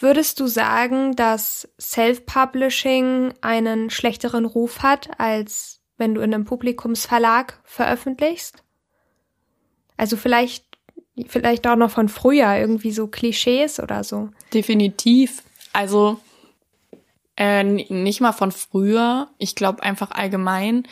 [0.00, 7.60] Würdest du sagen, dass Self-Publishing einen schlechteren Ruf hat, als wenn du in einem Publikumsverlag
[7.64, 8.64] veröffentlichst?
[9.98, 10.64] Also vielleicht,
[11.26, 14.30] vielleicht auch noch von früher, irgendwie so Klischees oder so.
[14.54, 15.42] Definitiv.
[15.74, 16.18] Also
[17.36, 19.28] äh, nicht mal von früher.
[19.36, 20.84] Ich glaube einfach allgemein.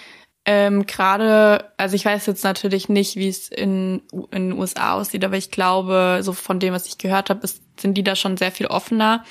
[0.51, 4.01] Ähm, Gerade, also ich weiß jetzt natürlich nicht, wie es in,
[4.33, 7.47] den USA aussieht, aber ich glaube, so von dem, was ich gehört habe,
[7.79, 9.25] sind die da schon sehr viel offener.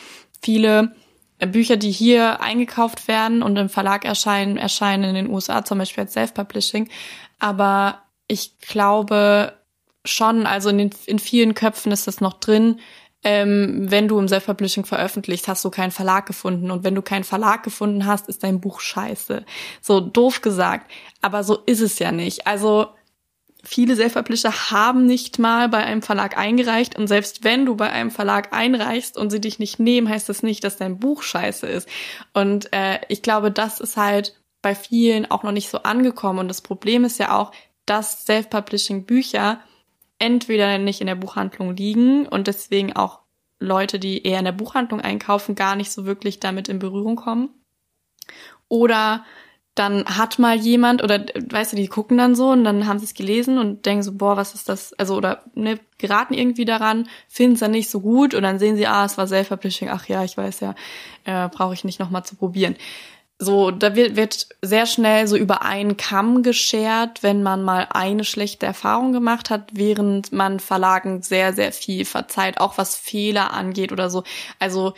[0.44, 0.94] Viele
[1.40, 5.80] äh, Bücher, die hier eingekauft werden und im Verlag erscheinen, erscheinen in den USA zum
[5.80, 6.88] Beispiel als Self-Publishing.
[7.40, 9.54] Aber ich glaube
[10.06, 12.80] schon, also in, den, in vielen Köpfen ist das noch drin,
[13.30, 16.72] ähm, wenn du im Self-Publishing veröffentlicht, hast du keinen Verlag gefunden.
[16.72, 19.46] Und wenn du keinen Verlag gefunden hast, ist dein Buch scheiße.
[19.82, 20.90] So doof gesagt.
[21.22, 22.48] Aber so ist es ja nicht.
[22.48, 22.88] Also
[23.66, 26.98] viele Self-Publisher haben nicht mal bei einem Verlag eingereicht.
[26.98, 30.42] Und selbst wenn du bei einem Verlag einreichst und sie dich nicht nehmen, heißt das
[30.42, 31.90] nicht, dass dein Buch scheiße ist.
[32.34, 36.40] Und äh, ich glaube, das ist halt bei vielen auch noch nicht so angekommen.
[36.40, 37.52] Und das Problem ist ja auch,
[37.86, 39.60] dass Self-Publishing Bücher
[40.20, 43.22] entweder nicht in der Buchhandlung liegen und deswegen auch
[43.60, 47.50] Leute, die eher in der Buchhandlung einkaufen, gar nicht so wirklich damit in Berührung kommen.
[48.68, 49.26] Oder
[49.74, 53.06] dann hat mal jemand oder weißt du, die gucken dann so und dann haben sie
[53.06, 54.94] es gelesen und denken so, boah, was ist das?
[54.94, 58.76] Also oder ne, geraten irgendwie daran, finden es dann nicht so gut und dann sehen
[58.76, 60.74] sie, ah, es war Self-Publishing, ach ja, ich weiß ja,
[61.26, 62.76] äh, brauche ich nicht nochmal zu probieren
[63.40, 68.24] so, da wird, wird sehr schnell so über einen Kamm geschert, wenn man mal eine
[68.24, 73.92] schlechte Erfahrung gemacht hat, während man Verlagen sehr, sehr viel verzeiht, auch was Fehler angeht
[73.92, 74.24] oder so.
[74.58, 74.94] Also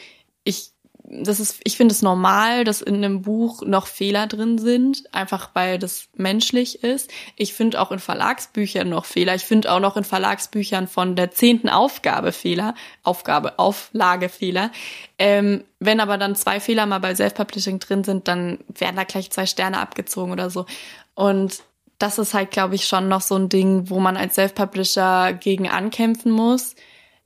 [0.45, 0.71] ich
[1.11, 5.49] das ist, ich finde es normal, dass in einem Buch noch Fehler drin sind, einfach
[5.53, 7.09] weil das menschlich ist.
[7.35, 9.33] Ich finde auch in Verlagsbüchern noch Fehler.
[9.33, 14.71] Ich finde auch noch in Verlagsbüchern von der zehnten Aufgabe Fehler, Aufgabe, Auflage Fehler.
[15.17, 19.31] Ähm, wenn aber dann zwei Fehler mal bei Self-Publishing drin sind, dann werden da gleich
[19.31, 20.67] zwei Sterne abgezogen oder so.
[21.15, 21.63] Und
[21.97, 25.67] das ist halt, glaube ich, schon noch so ein Ding, wo man als Self-Publisher gegen
[25.67, 26.75] ankämpfen muss.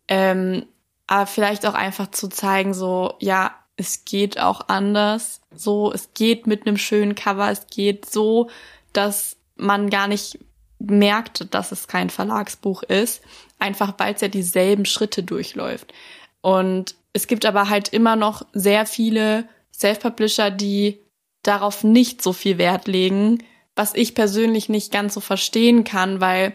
[0.08, 0.65] Ähm,
[1.06, 5.42] aber vielleicht auch einfach zu zeigen, so, ja, es geht auch anders.
[5.54, 8.50] So, es geht mit einem schönen Cover, es geht so,
[8.92, 10.40] dass man gar nicht
[10.80, 13.22] merkt, dass es kein Verlagsbuch ist,
[13.60, 15.94] einfach weil es ja dieselben Schritte durchläuft.
[16.42, 21.00] Und es gibt aber halt immer noch sehr viele Self-Publisher, die
[21.42, 23.44] darauf nicht so viel Wert legen,
[23.76, 26.54] was ich persönlich nicht ganz so verstehen kann, weil,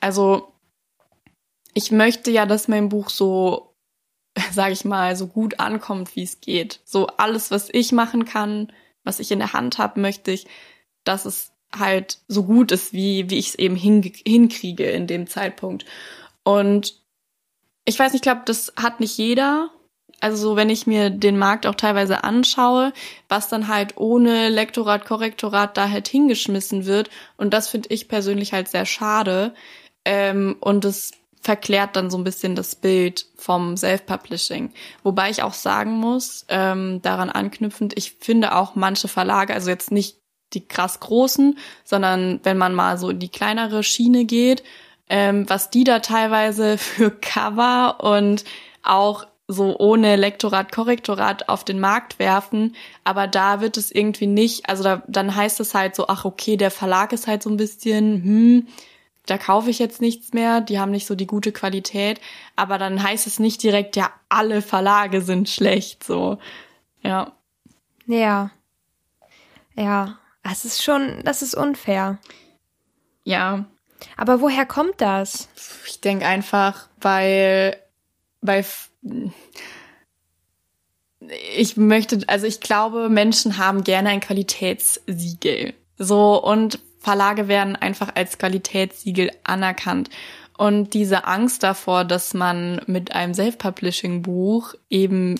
[0.00, 0.52] also,
[1.74, 3.75] ich möchte ja, dass mein Buch so
[4.52, 6.80] sage ich mal, so gut ankommt, wie es geht.
[6.84, 8.72] So alles, was ich machen kann,
[9.04, 10.46] was ich in der Hand habe, möchte ich,
[11.04, 15.26] dass es halt so gut ist, wie, wie ich es eben hin, hinkriege in dem
[15.26, 15.84] Zeitpunkt.
[16.42, 16.94] Und
[17.84, 19.70] ich weiß nicht, ich glaube, das hat nicht jeder.
[20.20, 22.92] Also so, wenn ich mir den Markt auch teilweise anschaue,
[23.28, 27.10] was dann halt ohne Lektorat, Korrektorat da halt hingeschmissen wird.
[27.36, 29.54] Und das finde ich persönlich halt sehr schade.
[30.04, 31.12] Ähm, und es
[31.46, 34.72] verklärt dann so ein bisschen das Bild vom Self-Publishing.
[35.04, 39.92] Wobei ich auch sagen muss, ähm, daran anknüpfend, ich finde auch manche Verlage, also jetzt
[39.92, 40.18] nicht
[40.54, 44.64] die krass großen, sondern wenn man mal so in die kleinere Schiene geht,
[45.08, 48.44] ähm, was die da teilweise für Cover und
[48.82, 54.68] auch so ohne Lektorat, Korrektorat auf den Markt werfen, aber da wird es irgendwie nicht,
[54.68, 57.56] also da, dann heißt es halt so, ach okay, der Verlag ist halt so ein
[57.56, 58.68] bisschen, hm,
[59.26, 62.20] da kaufe ich jetzt nichts mehr, die haben nicht so die gute Qualität,
[62.54, 66.38] aber dann heißt es nicht direkt, ja, alle Verlage sind schlecht, so.
[67.02, 67.32] Ja.
[68.06, 68.50] Ja.
[69.74, 72.18] Ja, das ist schon, das ist unfair.
[73.24, 73.66] Ja.
[74.16, 75.48] Aber woher kommt das?
[75.86, 77.76] Ich denke einfach, weil,
[78.40, 78.64] weil
[81.56, 85.74] ich möchte, also ich glaube, Menschen haben gerne ein Qualitätssiegel.
[85.98, 90.10] So, und Verlage werden einfach als Qualitätssiegel anerkannt.
[90.58, 95.36] Und diese Angst davor, dass man mit einem Self-Publishing-Buch eben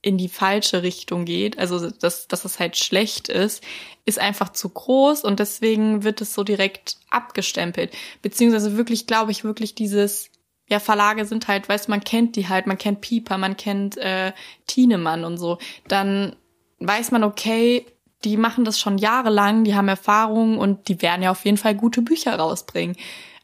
[0.00, 3.62] in die falsche Richtung geht, also dass, dass es halt schlecht ist,
[4.06, 7.92] ist einfach zu groß und deswegen wird es so direkt abgestempelt.
[8.22, 10.30] Beziehungsweise wirklich, glaube ich, wirklich dieses,
[10.70, 14.32] ja, Verlage sind halt, weißt man kennt die halt, man kennt Pieper, man kennt äh,
[14.66, 15.58] Tienemann und so.
[15.88, 16.36] Dann
[16.78, 17.84] weiß man, okay,
[18.24, 21.74] die machen das schon jahrelang, die haben Erfahrung und die werden ja auf jeden Fall
[21.74, 22.96] gute Bücher rausbringen.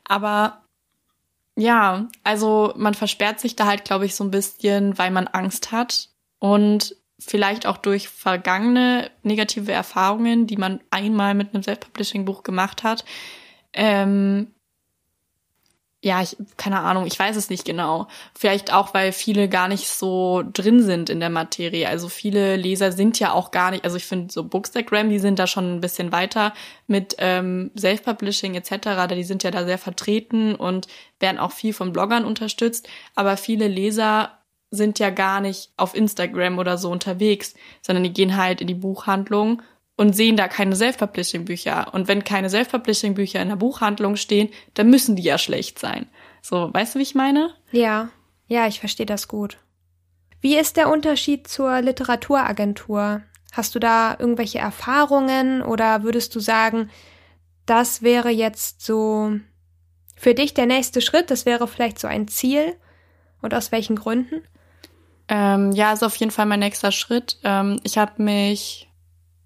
[0.05, 0.63] Aber
[1.57, 5.73] ja, also man versperrt sich da halt, glaube ich, so ein bisschen, weil man Angst
[5.73, 12.83] hat und vielleicht auch durch vergangene negative Erfahrungen, die man einmal mit einem Self-Publishing-Buch gemacht
[12.83, 13.05] hat,
[13.75, 14.55] ähm,
[16.03, 18.09] ja, ich, keine Ahnung, ich weiß es nicht genau.
[18.35, 21.87] Vielleicht auch, weil viele gar nicht so drin sind in der Materie.
[21.89, 25.39] Also viele Leser sind ja auch gar nicht, also ich finde so Bookstagram, die sind
[25.39, 26.55] da schon ein bisschen weiter
[26.87, 30.87] mit ähm, Self-Publishing etc., die sind ja da sehr vertreten und
[31.19, 32.89] werden auch viel von Bloggern unterstützt.
[33.15, 34.39] Aber viele Leser
[34.71, 38.75] sind ja gar nicht auf Instagram oder so unterwegs, sondern die gehen halt in die
[38.75, 39.61] Buchhandlung
[40.01, 41.93] und sehen da keine Self-Publishing-Bücher.
[41.93, 46.07] Und wenn keine Self-Publishing-Bücher in der Buchhandlung stehen, dann müssen die ja schlecht sein.
[46.41, 47.51] So, weißt du, wie ich meine?
[47.71, 48.09] Ja,
[48.47, 49.59] ja, ich verstehe das gut.
[50.41, 53.21] Wie ist der Unterschied zur Literaturagentur?
[53.53, 56.89] Hast du da irgendwelche Erfahrungen oder würdest du sagen,
[57.67, 59.33] das wäre jetzt so
[60.17, 62.75] für dich der nächste Schritt, das wäre vielleicht so ein Ziel?
[63.43, 64.47] Und aus welchen Gründen?
[65.29, 67.39] Ähm, ja, ist auf jeden Fall mein nächster Schritt.
[67.45, 68.90] Ähm, ich habe mich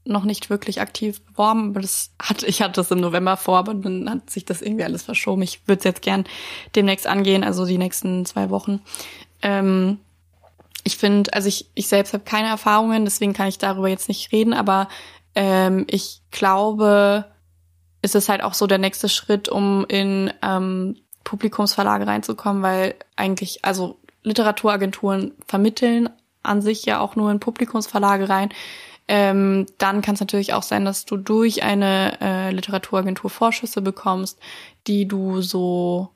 [0.05, 3.75] noch nicht wirklich aktiv beworben, aber das hatte, ich hatte das im November vor, aber
[3.75, 5.43] dann hat sich das irgendwie alles verschoben.
[5.43, 6.25] Ich würde es jetzt gern
[6.77, 8.83] demnächst angehen, also die nächsten zwei Wochen.
[9.43, 9.99] Ähm,
[10.85, 14.31] ich finde, also ich, ich selbst habe keine Erfahrungen, deswegen kann ich darüber jetzt nicht
[14.33, 14.89] reden, aber
[15.35, 17.25] ähm, ich glaube,
[18.03, 23.65] es ist halt auch so der nächste Schritt, um in ähm, Publikumsverlage reinzukommen, weil eigentlich,
[23.65, 26.11] also Literaturagenturen vermitteln
[26.43, 28.51] an sich ja auch nur in Publikumsverlage rein
[29.07, 34.39] ähm, dann kann es natürlich auch sein, dass du durch eine äh, Literaturagentur Vorschüsse bekommst,
[34.87, 36.11] die du so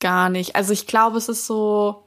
[0.00, 0.54] gar nicht.
[0.54, 2.04] Also ich glaube, es ist so,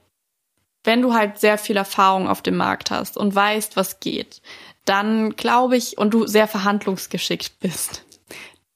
[0.83, 4.41] wenn du halt sehr viel Erfahrung auf dem Markt hast und weißt, was geht,
[4.85, 8.05] dann glaube ich, und du sehr verhandlungsgeschickt bist,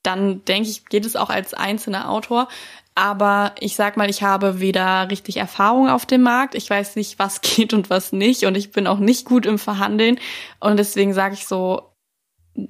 [0.04, 2.48] dann denke ich, geht es auch als einzelner Autor.
[2.94, 7.20] Aber ich sag mal, ich habe weder richtig Erfahrung auf dem Markt, ich weiß nicht,
[7.20, 10.20] was geht und was nicht und ich bin auch nicht gut im Verhandeln.
[10.60, 11.94] Und deswegen sage ich so,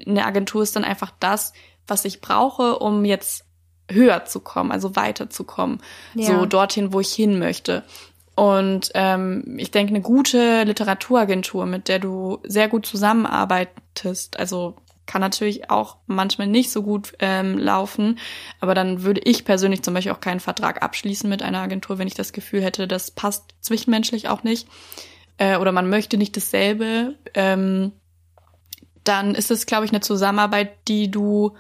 [0.05, 1.53] eine Agentur ist dann einfach das,
[1.87, 3.45] was ich brauche, um jetzt
[3.89, 5.81] höher zu kommen, also weiterzukommen,
[6.13, 6.27] ja.
[6.27, 7.83] so dorthin, wo ich hin möchte.
[8.35, 14.75] Und ähm, ich denke, eine gute Literaturagentur, mit der du sehr gut zusammenarbeitest, also
[15.05, 18.19] kann natürlich auch manchmal nicht so gut ähm, laufen,
[18.59, 22.07] aber dann würde ich persönlich zum Beispiel auch keinen Vertrag abschließen mit einer Agentur, wenn
[22.07, 24.67] ich das Gefühl hätte, das passt zwischenmenschlich auch nicht
[25.37, 27.15] äh, oder man möchte nicht dasselbe.
[27.33, 27.91] Ähm,
[29.03, 31.55] dann ist es, glaube ich, eine Zusammenarbeit, die du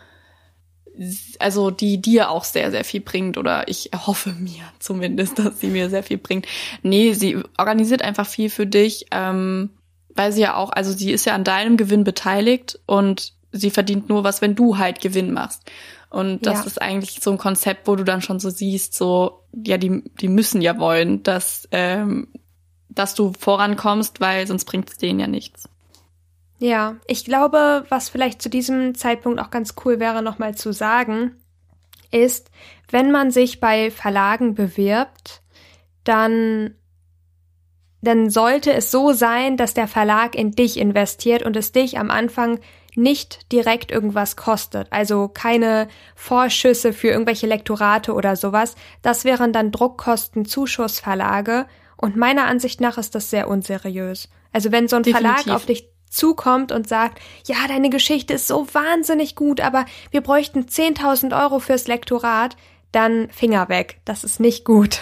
[1.39, 5.67] also die dir auch sehr, sehr viel bringt oder ich hoffe mir zumindest, dass sie
[5.67, 6.47] mir sehr viel bringt.
[6.83, 9.71] Nee, sie organisiert einfach viel für dich, ähm,
[10.15, 14.09] weil sie ja auch, also sie ist ja an deinem Gewinn beteiligt und sie verdient
[14.09, 15.69] nur was, wenn du halt Gewinn machst.
[16.09, 16.65] Und das ja.
[16.65, 20.27] ist eigentlich so ein Konzept, wo du dann schon so siehst, so, ja, die, die
[20.27, 22.27] müssen ja wollen, dass, ähm,
[22.89, 25.69] dass du vorankommst, weil sonst bringt es denen ja nichts.
[26.59, 31.37] Ja, ich glaube, was vielleicht zu diesem Zeitpunkt auch ganz cool wäre, nochmal zu sagen,
[32.11, 32.51] ist,
[32.89, 35.41] wenn man sich bei Verlagen bewirbt,
[36.03, 36.75] dann,
[38.01, 42.11] dann sollte es so sein, dass der Verlag in dich investiert und es dich am
[42.11, 42.59] Anfang
[42.95, 48.75] nicht direkt irgendwas kostet, also keine Vorschüsse für irgendwelche Lektorate oder sowas.
[49.01, 54.27] Das wären dann Druckkosten-Zuschussverlage und meiner Ansicht nach ist das sehr unseriös.
[54.51, 55.43] Also wenn so ein Definitiv.
[55.43, 60.21] Verlag auf dich zukommt und sagt, ja, deine Geschichte ist so wahnsinnig gut, aber wir
[60.21, 62.57] bräuchten 10.000 Euro fürs Lektorat,
[62.91, 64.01] dann Finger weg.
[64.03, 64.99] Das ist nicht gut.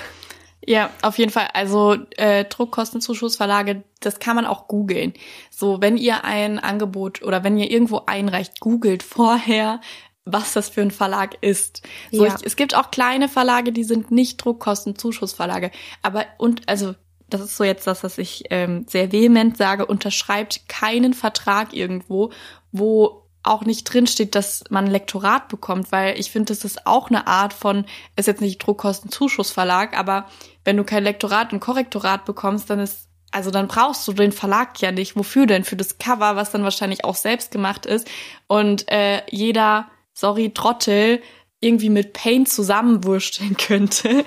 [0.70, 1.48] Ja, auf jeden Fall.
[1.56, 5.14] Also äh, Druckkostenzuschussverlage, das kann man auch googeln.
[5.50, 9.82] So, wenn ihr ein Angebot oder wenn ihr irgendwo einreicht, googelt vorher,
[10.26, 11.82] was das für ein Verlag ist.
[12.12, 12.36] So, ja.
[12.36, 15.72] ich, es gibt auch kleine Verlage, die sind nicht Druckkostenzuschussverlage.
[16.04, 16.94] Aber und also
[17.32, 22.32] das ist so jetzt das, was ich ähm, sehr vehement sage, unterschreibt keinen Vertrag irgendwo,
[22.72, 27.10] wo auch nicht drinsteht, dass man ein Lektorat bekommt, weil ich finde, das ist auch
[27.10, 30.26] eine Art von, ist jetzt nicht Druckkostenzuschussverlag, aber
[30.66, 34.82] wenn du kein Lektorat und Korrektorat bekommst, dann ist, also dann brauchst du den Verlag
[34.82, 35.16] ja nicht.
[35.16, 35.64] Wofür denn?
[35.64, 38.10] Für das Cover, was dann wahrscheinlich auch selbst gemacht ist.
[38.48, 41.22] Und äh, jeder, sorry, Trottel
[41.62, 44.26] irgendwie mit Paint zusammenwursteln könnte.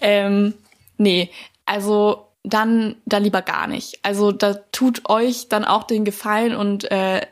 [0.00, 0.54] ähm,
[0.96, 1.30] nee,
[1.66, 3.98] also dann da lieber gar nicht.
[4.02, 7.22] Also da tut euch dann auch den Gefallen und äh,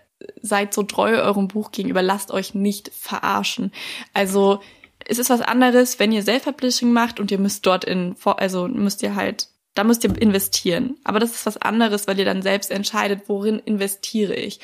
[0.41, 3.73] seid so treu eurem Buch gegenüber, lasst euch nicht verarschen.
[4.13, 4.61] Also
[5.07, 9.03] es ist was anderes, wenn ihr Self-Publishing macht und ihr müsst dort in, also müsst
[9.03, 10.97] ihr halt, da müsst ihr investieren.
[11.05, 14.61] Aber das ist was anderes, weil ihr dann selbst entscheidet, worin investiere ich.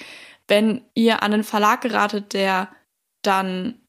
[0.47, 2.68] Wenn ihr an einen Verlag geratet, der
[3.23, 3.81] dann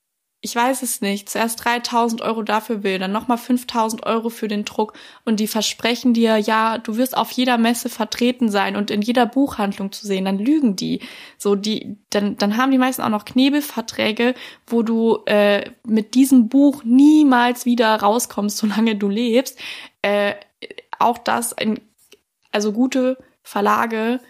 [0.41, 4.63] ich weiß es nicht, zuerst 3000 Euro dafür will, dann nochmal 5000 Euro für den
[4.63, 4.93] Druck
[5.25, 9.25] und die versprechen dir, ja, du wirst auf jeder Messe vertreten sein und in jeder
[9.25, 11.01] Buchhandlung zu sehen, dann lügen die.
[11.37, 14.33] So, die, dann, dann haben die meisten auch noch Knebelverträge,
[14.65, 19.59] wo du äh, mit diesem Buch niemals wieder rauskommst, solange du lebst.
[20.01, 20.35] Äh,
[20.99, 21.81] auch das, ein,
[22.51, 24.21] also gute Verlage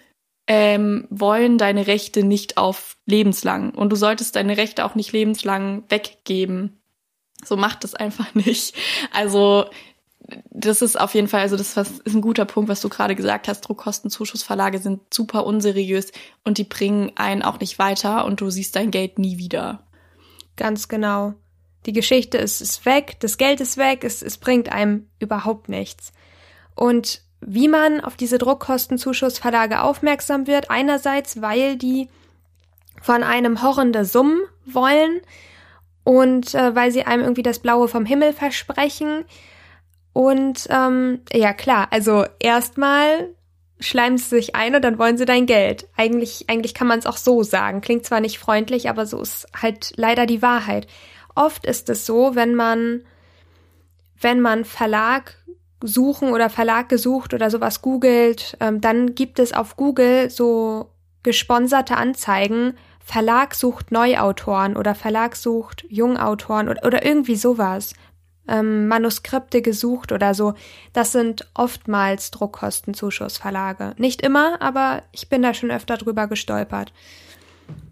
[0.49, 3.69] ähm, wollen deine Rechte nicht auf lebenslang.
[3.69, 6.81] Und du solltest deine Rechte auch nicht lebenslang weggeben.
[7.45, 8.75] So macht es einfach nicht.
[9.13, 9.65] Also
[10.49, 13.47] das ist auf jeden Fall, also das ist ein guter Punkt, was du gerade gesagt
[13.47, 13.61] hast.
[13.61, 16.11] Druckkostenzuschussverlage sind super unseriös
[16.43, 19.87] und die bringen einen auch nicht weiter und du siehst dein Geld nie wieder.
[20.55, 21.35] Ganz genau.
[21.85, 26.11] Die Geschichte ist, ist weg, das Geld ist weg, es, es bringt einem überhaupt nichts.
[26.75, 30.69] Und wie man auf diese Druckkostenzuschussverlage aufmerksam wird.
[30.69, 32.09] Einerseits, weil die
[33.01, 35.21] von einem horrende Summen wollen
[36.03, 39.25] und äh, weil sie einem irgendwie das Blaue vom Himmel versprechen.
[40.13, 43.29] Und ähm, ja klar, also erstmal
[43.79, 45.87] schleimen sie sich ein und dann wollen sie dein Geld.
[45.95, 47.81] Eigentlich, eigentlich kann man es auch so sagen.
[47.81, 50.87] Klingt zwar nicht freundlich, aber so ist halt leider die Wahrheit.
[51.35, 53.03] Oft ist es so, wenn man,
[54.19, 55.37] wenn man Verlag
[55.81, 60.91] suchen oder Verlag gesucht oder sowas googelt, ähm, dann gibt es auf Google so
[61.23, 67.93] gesponserte Anzeigen, Verlag sucht Neuautoren oder Verlag sucht Jungautoren oder, oder irgendwie sowas.
[68.47, 70.53] Ähm, Manuskripte gesucht oder so.
[70.93, 73.93] Das sind oftmals Druckkostenzuschussverlage.
[73.97, 76.93] Nicht immer, aber ich bin da schon öfter drüber gestolpert.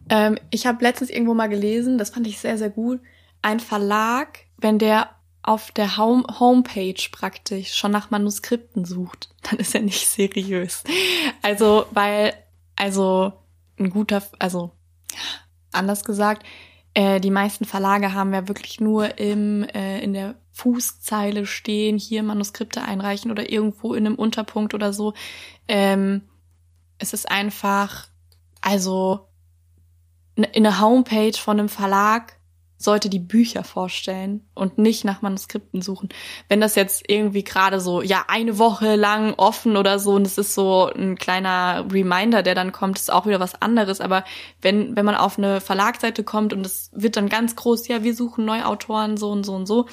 [0.09, 3.01] Ähm, ich habe letztens irgendwo mal gelesen, das fand ich sehr, sehr gut.
[3.41, 5.09] Ein Verlag, wenn der
[5.47, 10.83] auf der Home Homepage praktisch schon nach Manuskripten sucht, dann ist er nicht seriös.
[11.41, 12.33] Also, weil,
[12.75, 13.31] also
[13.79, 14.71] ein guter, also
[15.71, 16.45] anders gesagt,
[16.93, 22.23] äh, die meisten Verlage haben ja wirklich nur im, äh, in der Fußzeile stehen, hier
[22.23, 25.13] Manuskripte einreichen oder irgendwo in einem Unterpunkt oder so.
[25.69, 26.23] Ähm,
[26.97, 28.09] es ist einfach,
[28.59, 29.29] also
[30.35, 32.36] in der Homepage von einem Verlag
[32.77, 36.09] sollte die Bücher vorstellen und nicht nach Manuskripten suchen.
[36.47, 40.37] Wenn das jetzt irgendwie gerade so, ja, eine Woche lang offen oder so und es
[40.37, 43.99] ist so ein kleiner Reminder, der dann kommt, ist auch wieder was anderes.
[43.99, 44.23] Aber
[44.61, 48.13] wenn, wenn man auf eine Verlagsseite kommt und es wird dann ganz groß, ja, wir
[48.13, 49.87] suchen Neuautoren, so und so und so.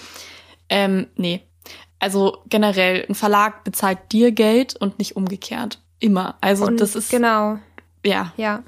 [0.69, 1.43] Ähm, nee.
[1.99, 5.81] Also generell, ein Verlag bezahlt dir Geld und nicht umgekehrt.
[6.01, 6.37] Immer.
[6.43, 7.11] Also und das ist.
[7.11, 7.59] Genau.
[8.05, 8.35] Ja.
[8.37, 8.63] Ja.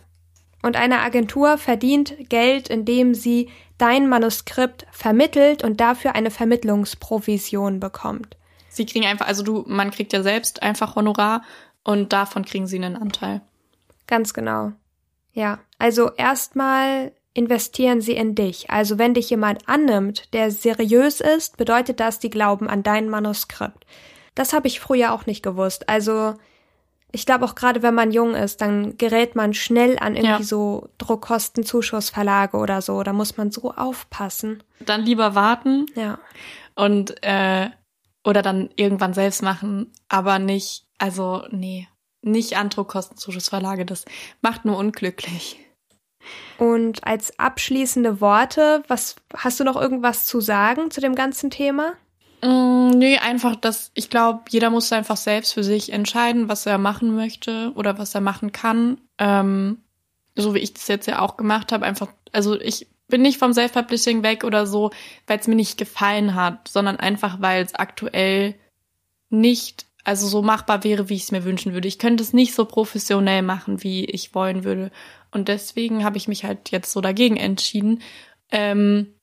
[0.66, 8.36] Und eine Agentur verdient Geld, indem sie dein Manuskript vermittelt und dafür eine Vermittlungsprovision bekommt.
[8.68, 11.42] Sie kriegen einfach, also du, man kriegt ja selbst einfach Honorar
[11.84, 13.42] und davon kriegen sie einen Anteil.
[14.08, 14.72] Ganz genau.
[15.32, 18.68] Ja, also erstmal investieren sie in dich.
[18.68, 23.86] Also wenn dich jemand annimmt, der seriös ist, bedeutet das, die glauben an dein Manuskript.
[24.34, 25.88] Das habe ich früher auch nicht gewusst.
[25.88, 26.34] Also
[27.12, 30.42] ich glaube auch gerade, wenn man jung ist, dann gerät man schnell an irgendwie ja.
[30.42, 33.02] so Druckkostenzuschussverlage oder so.
[33.02, 34.62] Da muss man so aufpassen.
[34.80, 35.86] Dann lieber warten.
[35.94, 36.18] Ja.
[36.74, 37.70] Und äh,
[38.24, 41.88] oder dann irgendwann selbst machen, aber nicht, also nee,
[42.22, 43.86] nicht an Druckkostenzuschussverlage.
[43.86, 44.04] Das
[44.42, 45.60] macht nur unglücklich.
[46.58, 51.94] Und als abschließende Worte, was hast du noch irgendwas zu sagen zu dem ganzen Thema?
[52.42, 56.78] Mm, nee, einfach, dass ich glaube, jeder muss einfach selbst für sich entscheiden, was er
[56.78, 59.00] machen möchte oder was er machen kann.
[59.18, 59.78] Ähm,
[60.34, 63.52] so wie ich das jetzt ja auch gemacht habe, einfach, also ich bin nicht vom
[63.52, 64.90] Self-Publishing weg oder so,
[65.26, 68.54] weil es mir nicht gefallen hat, sondern einfach, weil es aktuell
[69.30, 71.88] nicht, also so machbar wäre, wie ich es mir wünschen würde.
[71.88, 74.90] Ich könnte es nicht so professionell machen, wie ich wollen würde.
[75.30, 78.02] Und deswegen habe ich mich halt jetzt so dagegen entschieden.
[78.50, 79.15] Ähm,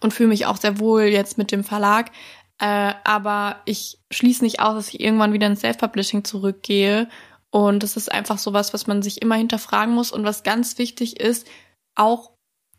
[0.00, 2.10] und fühle mich auch sehr wohl jetzt mit dem Verlag.
[2.58, 7.08] Äh, aber ich schließe nicht aus, dass ich irgendwann wieder ins Self-Publishing zurückgehe.
[7.50, 11.18] Und das ist einfach sowas, was man sich immer hinterfragen muss und was ganz wichtig
[11.18, 11.46] ist,
[11.96, 12.30] auch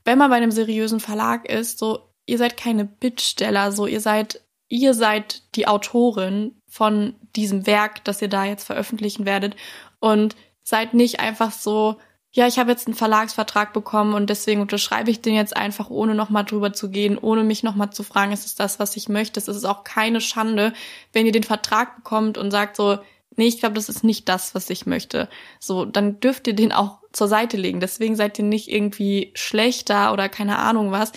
[0.06, 4.42] wenn man bei einem seriösen Verlag ist, so, ihr seid keine Bittsteller, so, ihr seid,
[4.70, 9.56] ihr seid die Autorin von diesem Werk, das ihr da jetzt veröffentlichen werdet
[10.00, 11.98] und seid nicht einfach so,
[12.34, 16.16] ja, ich habe jetzt einen Verlagsvertrag bekommen und deswegen unterschreibe ich den jetzt einfach, ohne
[16.16, 19.40] nochmal drüber zu gehen, ohne mich nochmal zu fragen, ist es das, was ich möchte?
[19.40, 20.74] Es ist auch keine Schande,
[21.12, 23.00] wenn ihr den Vertrag bekommt und sagt so,
[23.36, 25.28] nee, ich glaube, das ist nicht das, was ich möchte.
[25.60, 27.82] So, dann dürft ihr den auch zur Seite legen.
[27.82, 31.12] Deswegen seid ihr nicht irgendwie schlechter oder keine Ahnung was.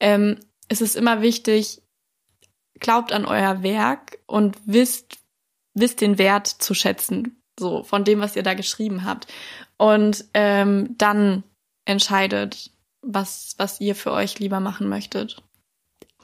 [0.00, 1.80] Ähm, es ist immer wichtig,
[2.80, 5.18] glaubt an euer Werk und wisst,
[5.74, 9.26] wisst den Wert zu schätzen, so von dem, was ihr da geschrieben habt
[9.76, 11.42] und ähm, dann
[11.84, 12.70] entscheidet,
[13.02, 15.42] was, was ihr für euch lieber machen möchtet.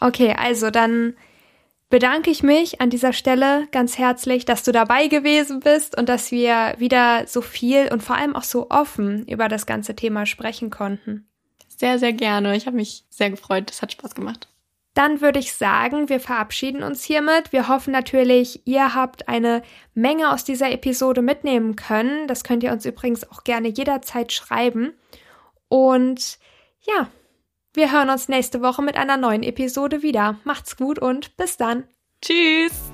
[0.01, 1.15] Okay, also dann
[1.89, 6.33] bedanke ich mich an dieser Stelle ganz herzlich, dass du dabei gewesen bist und dass
[6.33, 10.71] wir wieder so viel und vor allem auch so offen über das ganze Thema sprechen
[10.71, 11.27] konnten.
[11.69, 12.57] Sehr, sehr gerne.
[12.57, 13.71] Ich habe mich sehr gefreut.
[13.71, 14.49] Es hat Spaß gemacht.
[14.95, 17.53] Dann würde ich sagen, wir verabschieden uns hiermit.
[17.53, 19.63] Wir hoffen natürlich, ihr habt eine
[19.95, 22.29] Menge aus dieser Episode mitnehmen können.
[22.29, 24.93] Das könnt ihr uns übrigens auch gerne jederzeit schreiben.
[25.69, 26.39] Und
[26.83, 27.09] ja,
[27.73, 30.37] wir hören uns nächste Woche mit einer neuen Episode wieder.
[30.45, 31.85] Macht's gut und bis dann.
[32.21, 32.93] Tschüss.